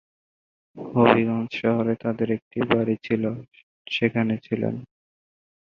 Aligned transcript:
হবিগঞ্জ 0.77 1.49
শহরে 1.61 1.93
তাদের 2.03 2.27
একটি 2.31 2.59
বাড়ি 2.69 2.95
ছিল, 3.03 3.23
সেখানে 3.87 4.33
ছিলেন। 4.45 4.75